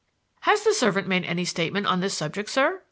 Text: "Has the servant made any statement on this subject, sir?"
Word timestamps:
"Has 0.39 0.63
the 0.63 0.73
servant 0.73 1.07
made 1.07 1.25
any 1.25 1.45
statement 1.45 1.85
on 1.85 1.99
this 1.99 2.17
subject, 2.17 2.49
sir?" 2.49 2.79